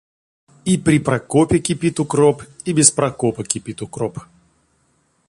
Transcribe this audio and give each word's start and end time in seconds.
И 0.65 0.83
при 0.83 1.03
Прокопе 1.03 1.59
кипит 1.59 1.99
укроп, 1.99 2.41
и 2.65 2.73
без 2.73 2.91
Прокопа 2.91 3.43
кипит 3.43 3.81
укроп. 3.81 4.17